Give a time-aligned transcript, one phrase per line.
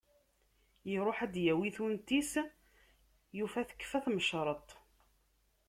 [0.93, 2.31] Iruḥ ad d-yawi tunt-is,
[3.37, 4.67] yufa tekfa tmecreṭ.